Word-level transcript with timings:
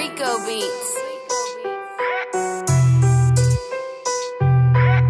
Rico 0.00 0.40
Beats. 0.48 0.90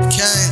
Okay. 0.03 0.43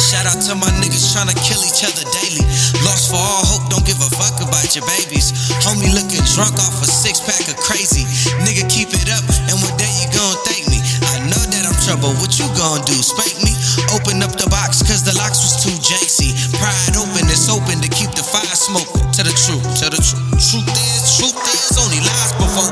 Shout 0.00 0.24
out 0.24 0.40
to 0.48 0.56
my 0.56 0.72
niggas 0.80 1.12
tryna 1.12 1.36
kill 1.44 1.60
each 1.60 1.84
other 1.84 2.08
daily. 2.16 2.40
Lost 2.88 3.12
for 3.12 3.20
all 3.20 3.44
hope, 3.52 3.68
don't 3.68 3.84
give 3.84 4.00
a 4.00 4.08
fuck 4.16 4.40
about 4.40 4.64
your 4.72 4.80
babies. 4.88 5.52
Homie 5.60 5.92
looking 5.92 6.24
drunk 6.32 6.56
off 6.64 6.80
a 6.80 6.88
six 6.88 7.20
pack 7.20 7.44
of 7.52 7.60
crazy. 7.60 8.08
Nigga, 8.40 8.64
keep 8.72 8.96
it 8.96 9.12
up, 9.12 9.28
and 9.52 9.60
one 9.60 9.76
day 9.76 9.92
you 10.00 10.08
gon' 10.16 10.32
thank 10.48 10.64
me. 10.72 10.80
I 11.04 11.20
know 11.28 11.44
that 11.52 11.68
I'm 11.68 11.76
trouble, 11.84 12.16
what 12.16 12.40
you 12.40 12.48
gon' 12.56 12.80
do? 12.88 12.96
Spank 12.96 13.44
me? 13.44 13.52
Open 13.92 14.24
up 14.24 14.32
the 14.40 14.48
box, 14.48 14.80
cause 14.80 15.04
the 15.04 15.12
locks 15.20 15.44
was 15.44 15.52
too 15.60 15.76
janky. 15.84 16.32
Pride 16.56 16.96
open, 16.96 17.28
it's 17.28 17.52
open 17.52 17.76
to 17.84 17.92
keep 17.92 18.08
the 18.16 18.24
fire 18.24 18.56
smoking. 18.56 18.97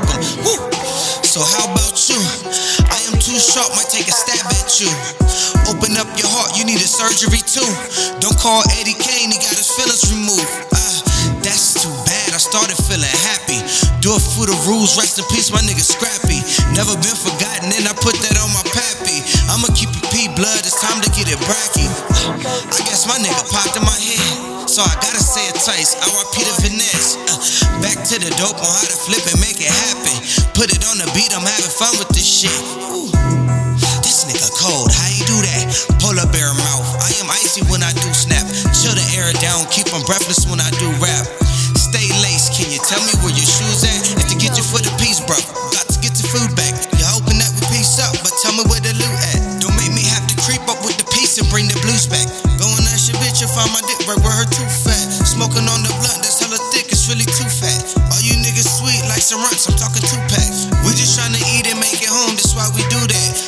'Em. 0.03 0.21
Woo. 0.45 0.59
So 1.23 1.41
how 1.43 1.65
about 1.69 1.97
you? 2.09 2.17
I 2.89 2.99
am 3.09 3.17
too 3.19 3.37
sharp, 3.37 3.69
might 3.75 3.89
take 3.89 4.07
a 4.07 4.15
stab 4.15 4.45
at 4.47 4.79
you. 4.79 4.89
Open 5.69 5.97
up 5.97 6.07
your 6.17 6.31
heart, 6.31 6.57
you 6.57 6.63
need 6.63 6.79
a 6.81 6.87
surgery 6.87 7.41
too. 7.43 7.67
Don't 8.23 8.37
call 8.39 8.63
Eddie 8.79 8.97
Kane, 8.97 9.29
he 9.29 9.37
got 9.37 9.53
his 9.57 9.69
feelings 9.69 10.07
removed. 10.09 10.47
Uh, 10.71 11.01
that's 11.43 11.77
too 11.77 11.91
bad, 12.07 12.33
I 12.33 12.39
started 12.39 12.77
feeling 12.79 13.11
happy. 13.27 13.59
Do 14.01 14.15
it 14.15 14.23
for 14.23 14.47
the 14.47 14.57
rules, 14.65 14.97
rest 14.97 15.19
in 15.19 15.25
peace, 15.29 15.51
my 15.51 15.61
nigga 15.61 15.83
Scrappy. 15.83 16.39
Never 16.73 16.95
been 17.03 17.17
forgotten, 17.17 17.69
and 17.75 17.85
I 17.85 17.93
put 17.93 18.15
that 18.23 18.39
on 18.39 18.49
my 18.55 18.63
pappy. 18.71 19.19
I'ma 19.51 19.67
keep 19.75 19.91
it 19.91 20.05
P 20.09 20.31
blood, 20.33 20.63
it's 20.63 20.79
time 20.79 21.01
to 21.03 21.09
get 21.11 21.27
it 21.27 21.37
bracky. 21.43 21.85
Uh, 22.17 22.33
I 22.71 22.79
guess 22.87 23.05
my 23.05 23.19
nigga 23.19 23.43
popped 23.51 23.75
in 23.75 23.83
my 23.83 23.93
head. 23.93 24.57
So 24.67 24.81
I 24.83 24.93
gotta 24.99 25.19
say 25.19 25.47
it 25.47 25.55
twice. 25.59 25.95
RIP 26.01 26.43
the 26.43 26.53
finesse. 26.61 27.15
Uh, 27.29 27.66
back 27.87 28.03
to 28.03 28.19
the 28.19 28.27
dope 28.35 28.59
on 28.59 28.67
how 28.67 28.83
to 28.83 28.97
flip 28.99 29.23
and 29.31 29.39
make 29.39 29.63
it 29.63 29.71
happen. 29.71 30.15
Put 30.51 30.67
it 30.75 30.83
on 30.91 30.99
the 30.99 31.07
beat, 31.15 31.31
I'm 31.31 31.47
having 31.47 31.71
fun 31.71 31.95
with 31.95 32.11
this 32.11 32.27
shit. 32.27 32.51
Ooh. 32.83 33.07
This 34.03 34.27
nigga 34.27 34.51
cold, 34.59 34.91
how 34.91 35.07
you 35.07 35.23
do 35.23 35.39
that? 35.47 35.63
Polar 36.03 36.27
bear 36.35 36.51
mouth. 36.51 36.83
I 36.99 37.15
am 37.23 37.31
icy 37.31 37.63
when 37.71 37.79
I 37.79 37.95
do 37.95 38.11
snap. 38.11 38.43
Chill 38.75 38.91
the 38.91 39.07
air 39.15 39.31
down, 39.39 39.63
keep 39.71 39.87
'em 39.95 40.03
breathless 40.03 40.43
when 40.51 40.59
I 40.59 40.67
do 40.83 40.91
rap. 40.99 41.23
Stay 41.79 42.11
laced, 42.19 42.51
can 42.59 42.67
you 42.67 42.79
tell 42.83 42.99
me 43.07 43.15
where 43.23 43.31
your 43.31 43.47
shoes 43.47 43.79
at? 43.87 44.19
If 44.19 44.27
you 44.27 44.35
get 44.35 44.59
your 44.59 44.67
foot 44.67 44.83
a 44.83 44.91
piece, 44.99 45.23
bro, 45.23 45.39
got 45.71 45.87
to 45.87 45.97
get 46.03 46.11
your 46.19 46.27
food 46.27 46.51
back. 46.59 46.75
You 46.99 47.07
hoping 47.07 47.39
that 47.39 47.51
we 47.55 47.63
piece 47.71 48.03
up, 48.03 48.11
but 48.19 48.35
tell 48.43 48.51
me 48.51 48.67
where 48.67 48.83
the 48.83 48.91
loot 48.99 49.17
at. 49.31 49.63
Don't 49.63 49.75
make 49.79 49.95
me 49.95 50.03
have 50.11 50.27
to 50.27 50.35
creep 50.43 50.63
up 50.67 50.83
with 50.83 50.99
the 50.99 51.07
piece 51.15 51.39
and 51.39 51.47
bring 51.47 51.71
the 51.71 51.79
blues 51.79 52.03
back. 52.03 52.27
Going 52.59 52.83
at 52.91 52.99
your 53.07 53.15
bitch, 53.23 53.39
you 53.39 53.47
find 53.47 53.71
my 53.71 53.79
dick 53.87 54.03
right 54.07 54.19
where 54.19 54.35
her 54.35 54.47
tooth 54.51 54.75
fat. 54.75 54.99
Smoking 55.23 55.63
on 55.71 55.83
the 55.87 55.93
I'm 59.35 59.75
talking 59.75 60.01
two 60.01 60.15
packs. 60.31 60.67
We 60.85 60.93
just 60.95 61.19
trying 61.19 61.33
to 61.33 61.39
eat 61.51 61.67
and 61.67 61.79
make 61.81 62.01
it 62.01 62.07
home, 62.07 62.35
that's 62.35 62.55
why 62.55 62.69
we 62.73 62.79
do 62.87 62.95
that. 63.11 63.46